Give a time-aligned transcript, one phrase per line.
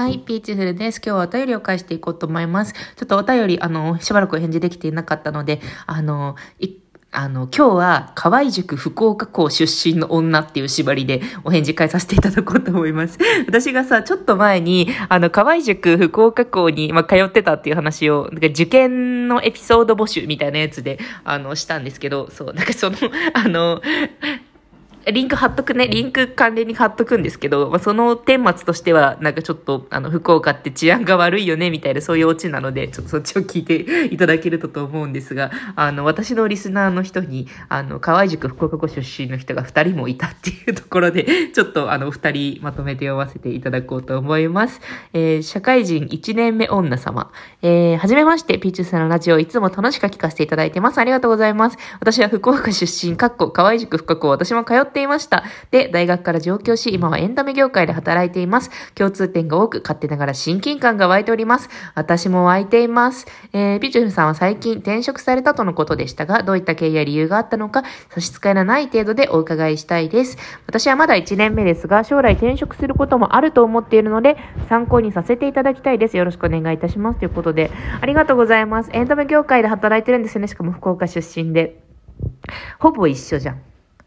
[0.00, 0.96] はい、ピーチフルです。
[1.04, 2.72] 今日はお便りを返していこうと思います。
[2.72, 6.70] ちょっとお便り、あの、しばらくお返事できていなかったので、あの、い
[7.10, 13.18] あの、今日は、河合塾福岡校出身の女っていう縛りでお返事返させていただこうと思います。
[13.46, 22.96] 私がさ、ちょっと前に、あの、河合塾福岡校に、まあ、通ってたっていう話を、なんか受験のエピソード募集みたいなやつで、あの、したんですけど、そう、なんかその、
[23.34, 23.82] あの、
[25.12, 44.80] リンク貼っとくね、リンク関連に貼っとくんですけど、まあ、その顛末としては、なんかちょっと、あの、福岡って治安が悪いよね、みたいな、そういうオチなので、ちょっとそっちを聞いて いただけるとと思うんですが、あの、私のリスナーの人に、あの、河合塾福岡校出身の人が2人もいたっていうところで、 ちょっと、あの、2人まとめて読ませていただこうと思います。
[45.12, 47.30] えー、社会人1年目女様。
[47.62, 50.98] えー、はじめまして、ピーチューさんのラジオ、いつも楽しく聞かせていただいてます。
[50.98, 51.78] ありがとうございます。
[52.00, 55.44] 私は福岡出身、かっこ、河合塾福岡校、私も通ってていました。
[55.70, 58.70] で、大学から上京し、今はエンタメ業界で働いています。
[58.94, 61.70] 共通点が多く、勝手ながら親近感が湧いております。
[61.94, 63.26] 私も湧いています。
[63.52, 70.36] えー、ピチュルさんは最近転職されたとのことでしたが、どういった経緯や理由があったのか、差し支えのない程度でお伺いしたいです。
[70.66, 74.36] 私はまだ1年目ですが、将来転職することもあると思っているので、
[74.68, 76.16] 参考にさせていただきたいです。
[76.16, 77.18] よろしくお願いいたします。
[77.20, 78.90] ということで、ありがとうございます。
[78.92, 80.48] エンタメ業界で働いてるんですよね。
[80.48, 81.80] しかも福岡出身で。
[82.78, 83.62] ほぼ一緒じゃん。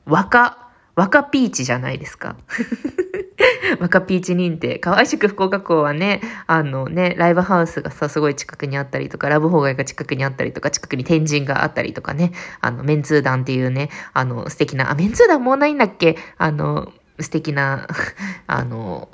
[0.06, 0.63] 若。
[0.96, 2.36] 若ピーチじゃないですか。
[3.80, 4.78] 若ピーチ認定。
[4.78, 16.18] 河合宿福岡校はね、あのね、ライブハウスがさ、すごい近くにあったりとか、ラブホ街が近くにあったりとか、近くに天神があったりとかね、あの、メンツー団っていうね、あの、素敵な、あ、メンツー団もうないんだっけ？
[16.38, 17.88] あの、素敵な、
[18.48, 19.10] あの、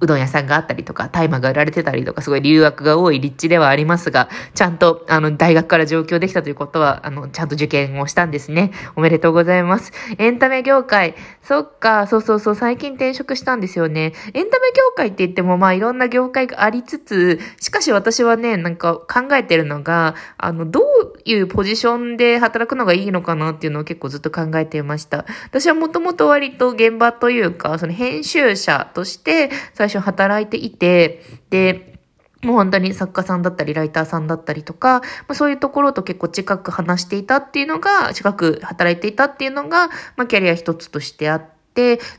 [0.00, 8.72] うどん屋さんがあったりとか、大麻が売られてたりとか、すごい留学が多い立地ではありますが、ちゃんと、あの、大学から上京できたということは、あの、ちゃんと受験をしたんですね。
[8.96, 9.92] おめでとうございます。
[10.18, 14.12] エンタメ業界、そっか、そうそうそう、最近転職したんですよね。
[14.34, 20.97] エンタメ業界って言っても、まあ、いろんな業界がありつつ、しかし私はね、なんか考えてるのが、あの、どう
[21.28, 25.26] いうポジションで働くのがいいのかなっていうのを結構ずっと考えていました。
[25.46, 31.98] 私はもともと割と現場というか、その編集者として、最初働いていて、で、
[32.42, 41.57] もう本当に作家さんだったり、ライターさんだったりとか、まあ、そういうところと結構近く話していたっていうのが、近く働いていたっていうのが、まあ、キャリア一つとしてあって、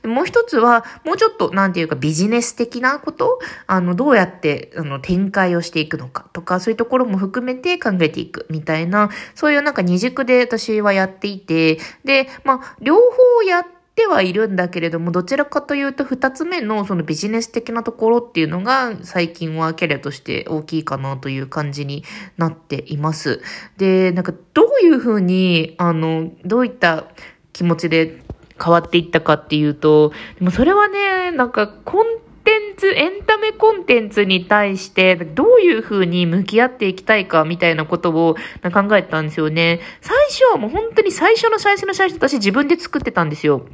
[0.05, 3.39] もう一つは、もうちょっと、なんていうか、ビジネス的なこと？
[3.67, 22.05] あの、どうやって、あの、展開をしていくのかとか、そういうところも含めて考えていくみたいな、そういうなんか二軸で私はやっていて、で、まあ、両方やって、てはいるんだけれども、どちらかというと二つ目のそのビジネス的なところっていうのが最近はキャリアとして大きいかなという感じに
[22.37, 23.41] なっています。
[23.75, 27.07] で、なんかどういうふうに、あの、どういった
[27.51, 28.21] 気持ちで
[28.61, 32.05] 変わっていったかっていうと、でもそれはね、なんかコン
[32.43, 38.35] テンツ、エンタメコンテンツに対してどういうふうに向き合っていきたいかみたいなことを
[38.73, 39.79] 考えたんですよね。
[40.01, 43.65] 最初はもう本当に最初の最初の最初私自分で作ってたんですよ。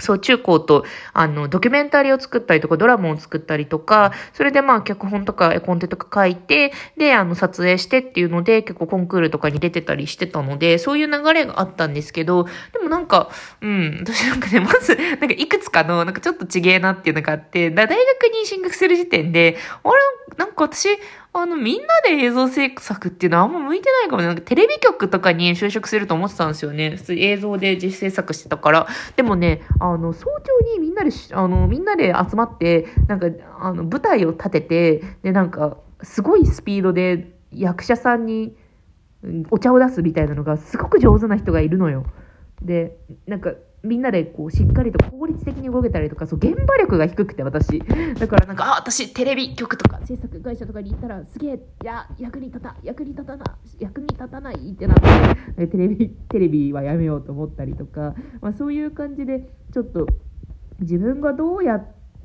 [0.00, 17.96] そう、中高と、あの、ドキュメンタリーを作ったりとか、ドラマを作ったりとか、それでまあ、脚本とか絵コンテとか書いて、で、あの、撮影してっていうので、結構コンクールとかに出てたりしてたので、そういう流れがあったんですけど、でもなんか、うん、私なんかね、まず、なんかいくつかの、なんかちょっとちげえなっていうのがあって、大学
[18.32, 19.94] に進学する時点で、あれ、
[20.36, 20.88] なんか私、
[21.32, 24.28] あの、みんなで映像制作っていうのはあんま向いてないかもね。
[24.28, 26.96] なんかテレビ局とかに就職すると思ってたんですよね。
[26.96, 28.86] 普通映像で実施制作してたから。
[29.16, 33.26] でもね、あの、早朝にみんなで、あの、みんなで集まって、なんか、
[33.60, 38.56] あの、舞台を立てて、で、なんか、すごいスピードで役者さんに
[39.50, 42.06] お茶を出すみたいなのがすごく上手な人がいるのよ。
[42.62, 42.96] で、
[43.26, 43.52] なんか、
[43.82, 47.78] みんなでこうしっかりと効率的に動けたりとかそう現場力が低くて私。
[48.18, 53.44] だからなんかあ私テレビ局とか制作会社とかに行ったらすげえいや役に立た役に立たな
[53.78, 54.96] 役に立たないってなっ
[55.56, 60.06] て テレビテレビはやめようと思ったりとか、まあ、そういう感じでちょっと
[60.80, 61.84] 自分がどうや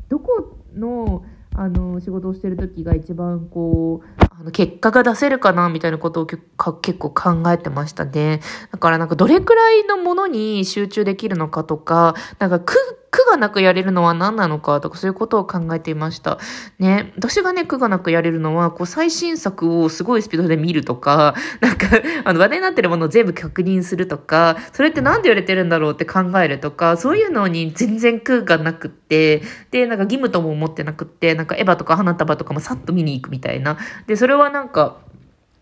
[0.10, 1.24] どこの
[1.56, 8.42] あの仕事をしてる時が一番こうの結果が出せるかなみたいなことを結構考えてましたね。
[8.72, 12.76] だからなんかどれくらいのものに集中できるのかとか、なんか苦、
[13.14, 16.40] 苦がなくやれるのは何なのかとかそういうことを考えていました。
[16.80, 17.14] ね。
[17.16, 21.86] 私がね、苦がなくやれるのは、こう最新作をすごいスピードで見るとか、なんか、
[22.24, 33.78] あの話題になってるものを全部確認するとか、それって何で売れてるんだろうって考えるとか、そういうのに全然苦がなくって、で、なんか義務とも思ってなくって、なんかエヴァとか花束とかもさっと見に行くみたいな。
[34.08, 34.98] で、それれはなんか、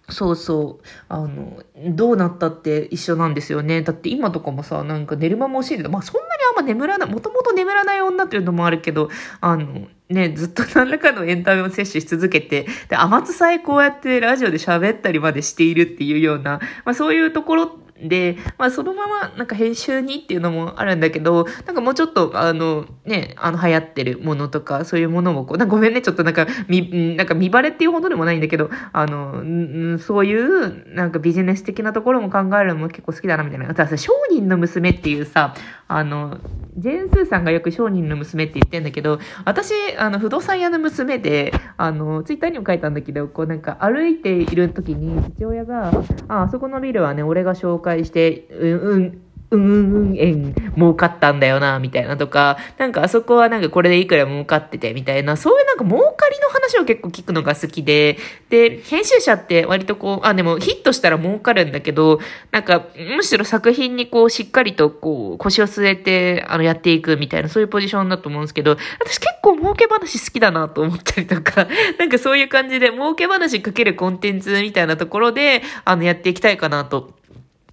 [0.09, 0.85] そうそう。
[1.07, 3.81] あの、どうなったって一緒なんですよね。
[3.81, 9.09] だって今とかもさ、なんか寝る間も惜しいけど、まあそんなにあんま眠らない、もともと眠らない女っていうのもあるけど、
[9.39, 17.77] あの、ね、ずっと何らかのエンタメを摂取し続けて、で、天津さえこうやってラジオで喋ったりまでしているっていうような、まあそういうところ
[18.07, 33.68] で、まあそのままなんか編集にっていうのもあるんだけど、なんかもうちょっとあのね、あの流行ってるものとかそういうものもこう、ごめんね、ちょっとなんかみ、なんか見バレっていうほどでもないんだけど、あの、そういうなんかビジネス的なところも考えるのも結構好きだなみたいな。
[33.68, 35.54] たださ、商人の娘っていうさ、
[35.97, 36.38] あの、
[36.77, 45.91] ジェーン・スーさんがよく商人の娘って言ってんだけど、私、あの、不動産屋の娘で、あの、ツイッターにも書いたんだけど、こうなんか歩いている時に父親が、
[46.29, 49.21] あ、あそこのビルはね、俺が紹介して、うん、うん、
[49.51, 58.18] うんうん円儲かったんだよな、みたいなとか、なんかあそこはなんかこれでいくら儲かってて、みたいな、そういうなんか儲かりの話を結構聞くのが好きで、
[58.50, 62.19] で、編集者って割とこう、あ、でもヒットしたら儲かるんだけど、
[62.51, 62.86] なんか
[63.18, 71.68] むしろ作品にこうしっかりとこう腰を据えて、あのやっていくみたいな、そういうポジションだと思うんですけど、私結構儲け話好きだなと思ったりとか、
[72.00, 77.19] なんかそういう感じで儲け話かけるコンテンツみたいなところで、あのやっていきたいかなと。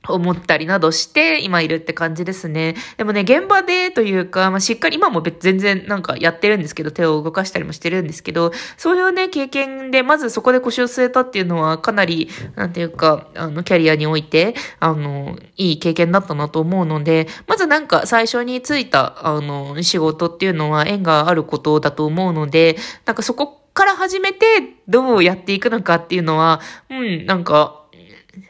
[0.08, 2.74] 思ったりなどして今いるって感じですね。
[2.96, 24.46] でもね、現場でというか、まあ、しっかり今も別全然なんかやってるんですけど、手を動かしたりもしてるんですけど、そういうね、経験で、まずそこで腰を据えたっていうのはかなり、なんていうか、あの、キャリアにおいて、あの、いい経験だったなと思うので、まずなんか最初についた、あの、仕事っていうのは縁があることだと思うので、なんかそこから始めて
[24.88, 26.60] どうやっていくのかっていうのは、
[26.90, 27.77] うん、なんか、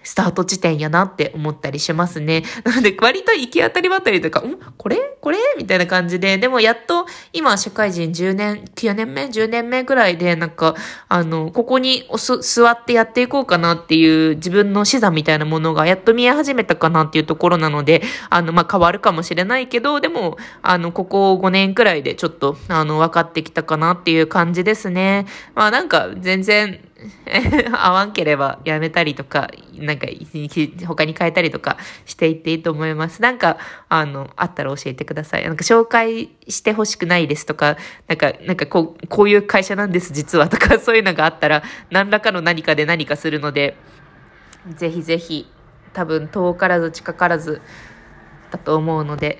[0.02, 2.44] スタート地点やなって思ったりしますね。
[2.64, 4.56] なので、割と行き当たりばったりとか、ん？
[4.76, 4.96] これ？
[5.20, 5.38] これ？
[5.56, 10.74] みたいな感じで、でもやっと今、社会人10年、9年目 ?10 年目ぐらいで、なんか、
[11.08, 12.08] あの、ここに
[12.40, 25.26] 座ってやっていこうかなっていう自分の資産みたいなものがやっと見え始めたかなっていうところなので、あの、まあ、変わるかもしれないけど、でも、あの、ここ5年くらいでちょっと、あの、分かってきたかなっていう感じですね。
[25.54, 26.80] まあ、なんか、全然、
[27.72, 30.06] 合わんければやめたりとか、なんか
[30.86, 33.22] 他に変えたりとかしていっていいと思います。
[33.22, 33.58] なんか、
[33.88, 35.44] あの、あったら教えてください。
[35.44, 37.76] なんか紹介してほしくないですとか、
[38.08, 43.76] なんか、なんかこう、こういう会社なんです実はとか、 そういうのがあったら、何らかの何かで何かするので、
[44.74, 45.48] ぜひぜひ、
[45.92, 47.62] 多分遠からず近からず、
[48.50, 49.38] だと思うので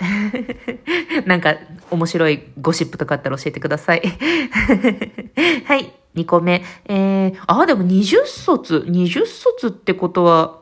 [1.24, 1.56] なんか
[1.90, 4.02] 面白いゴシップとかあったら教えてください
[5.64, 6.62] はい、2個目。
[6.86, 10.58] えー、あ、でも20卒 ?20 卒ってことは、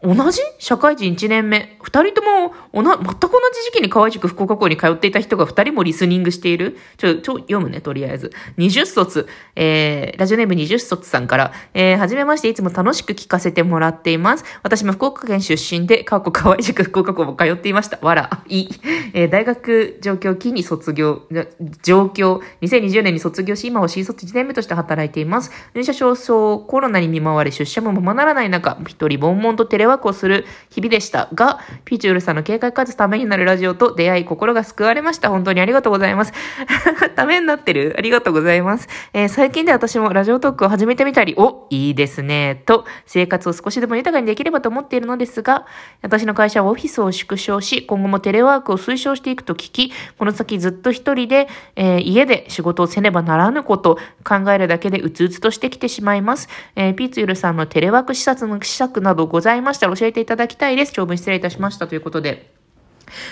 [0.00, 0.40] 同じ？
[0.60, 1.76] 社会人1年目。
[1.82, 6.76] 二人とも、おな、全く同じ時期に河合塾福岡校に通っていた人が二人もリスニングしている。
[6.98, 8.30] ちょ、ちょ、読むね、とりあえず。
[8.58, 14.44] 20卒、えー、ラジオネーム20卒さんから、えー、はじめまして、いつも楽しく聞かせてもらっています。
[14.62, 17.98] 私も福岡県出身で、過去河合塾福岡校も通っていました。
[18.00, 18.68] わら、いい。
[19.14, 21.22] えー、大学状況期に卒業、
[21.82, 25.50] 状況、2020年に卒業し、今は新卒1年目として働いています。
[25.74, 35.30] 入社早々、コロナに見舞われ、出社もままならない中、一人悶々とテレワークをする日々でしたが、ピーチュールさんの警戒かつためになるラジオと出会い、心が救われました。
[35.30, 36.32] 本当にありがとうございます。
[37.16, 38.88] ためになってるありがとうございます。
[39.12, 45.66] えー、最近で私もラジオトークを始めてみたり、お、いいですね、と、生活を少しでも豊かにできればと思っているのですが、
[46.02, 56.48] 私の会社はオフィスを縮小し、今後もテレワークを推奨していくと聞き、この先ずっと一人で、えー、家で仕事をせねばならぬこと、考えるだけでうつうつとしてきてしまいます。
[56.76, 60.92] えー、ピーツユルさんのテレワーク視察の施策などございましたら教えていただきたいです。
[60.92, 62.58] 長文失礼いたしましたということで。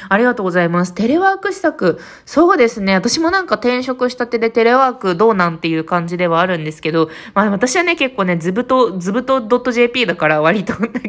[0.08, 0.94] ありがとうございます。
[0.94, 2.00] テレワーク施策。
[2.24, 2.94] そうですね。
[2.94, 9.40] 私もなんか転職したてでテレワークどうなんていう感じではあるんですけど、まあ私はね、結構ね、ずぶと、ずぶと
[9.72, 11.00] .jp だから割となんか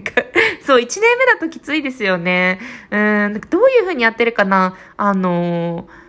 [0.66, 2.60] そう、1年目だときついですよね。
[2.92, 6.07] うん、どういう風にやってるかなあのー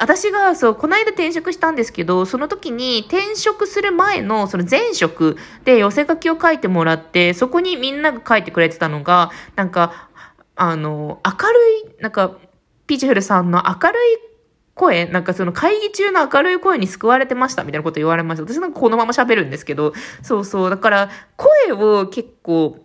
[0.00, 10.08] 私が、そう、この間転職したんですけど、その時に転職する前の、その前職で寄せ書きを書いてもらって、そこにみんなが書いてくれてたのが、なんか、
[10.56, 12.34] あの、明るい、なんか、
[12.86, 14.18] ピーチフルさんの明るい
[14.74, 18.50] 声、なんかその会議中の明るい声に救われてましたみたいなこと言われました。
[18.50, 19.92] 私なんかこのまま喋るんですけど、
[20.22, 20.70] そうそう。
[20.70, 22.78] だから、声を結構、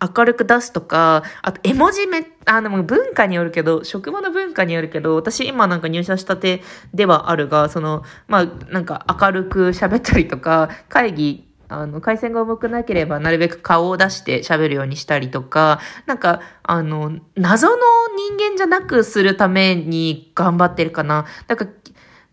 [0.00, 6.62] 明るく出すとか、あと絵文字め、あの文化によるけど、職場の文化によるけど、私今なんか入社したて
[6.94, 17.76] ではあるが、その、まあなんか明るく喋ったりとか、会議、あの、回線が重くなければなるべく顔を出して喋るようにしたりとか、なんか、あの、謎の
[18.16, 21.26] 人間じゃなくするために頑張ってるかな。
[21.46, 21.70] だから、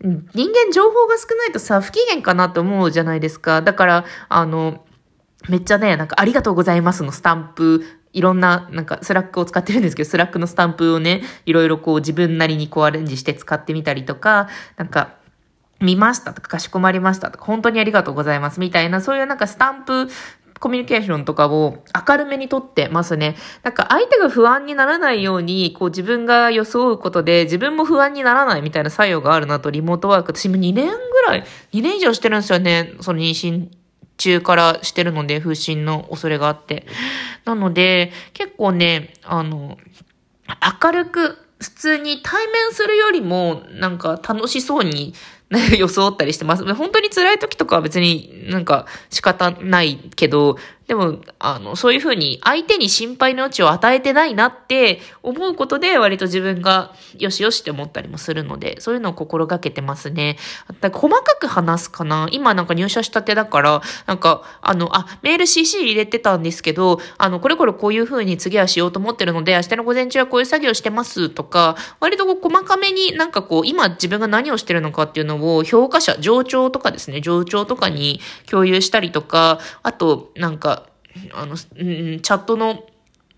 [0.02, 3.62] 人間情報が少ないとさ、不機嫌かなと思うじゃないですか。
[3.62, 4.86] だから、あの、
[5.50, 7.84] めっちゃね、なんかありがとうございますのスタンプ、
[8.14, 15.16] いろんな、なんか Slack を使ってるんですけど、 Slack のスタンプをね、いろいろこう自分なりにこうアレンジして使ってみたりとか、なんか、
[15.80, 20.08] 見ましたとか、かしこまりましたとか、本当にありがとうございますみたいな、そういうなんかスタンプ
[20.62, 23.36] コミュニケーションとかを明るめにとってますね。
[23.64, 31.44] なんか相手が不安にならないように、こう自分が装うことで自分も不安にならないみたいな作用があるなとリモートワーク、私も2年ぐらい、
[31.74, 32.94] 2年以上してるんですよね。
[33.02, 33.70] その妊娠
[34.22, 36.86] 中からしてるので、風疹の恐れがあって。
[37.44, 39.78] なので、結構ね、あの、
[40.84, 45.14] 明るく、普通に対面するよりも、なんか楽しそうに
[45.78, 46.74] 装ったりしてます。
[46.76, 50.58] 本当に辛い時とかは別になんか仕方ないけど、
[50.92, 60.38] でも、あの、そういうふうに相手に心配の余地を与えてないなって思うことで割と自分がよしよしって思ったりもするので、そういうのを心がけてますね。
[60.82, 62.28] 細かく話すかな？
[62.34, 80.81] 今なんか入社したてだから、なんか、あの、あ、メール CC 入れてたんですけど、あの、これこれこういうふうに次はしようと思ってるので、明日の午前中はこういう作業してますとか、割とこう細かめになんかこう、今自分が何をしてるのかっていうのを評価者、上長とかですね、上長とかに共有したりとか、あと、なんか、
[81.34, 82.84] あの、うん、チャットの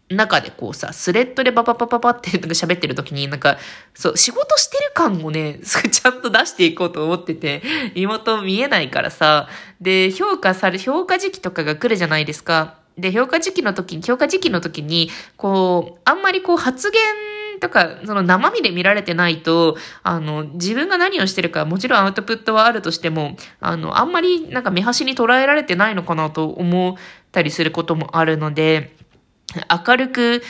[0.10, 3.58] 中でこうさ、スレッドでパパパパパってなんか喋ってる時になんか、
[3.94, 7.62] そう、仕事してる感をね、 ちゃんと出していこうと思ってて、
[7.96, 9.48] 妹見えないからさ、
[9.82, 12.76] で、評価され、評価時期とかが来るじゃないですか。
[12.98, 17.02] で、評価時期の時に、評価時期の時に、こう、あんまりこう発言
[17.64, 26.96] とか、その生身で見られてないと、あの、自分が何をしてるか、もちろんアウトプットはあるとしても、あの、あんまりなんか目端に捉えられてないのかなと思っ
[27.32, 28.96] たりすることもあるので、
[29.88, 30.42] 明るく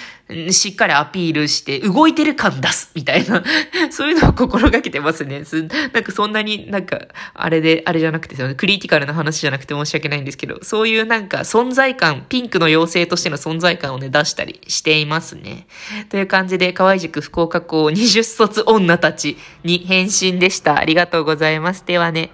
[0.52, 3.44] しっかりアピールして動いてる感出すみたいな
[3.92, 5.44] そういうのを心がけてますね。
[5.94, 15.68] なんかそんなになんかあれで、あれじゃなくて、クリティカルな話じゃなくて申し訳ないんですけど、そういうなんか存在感、ピンクの妖精としての存在感をね出したりしていますね。
[16.10, 20.78] という感じで、河合塾福岡校20卒女たちに返信でした。
[20.78, 21.86] ありがとうございます。
[21.86, 22.32] ではね。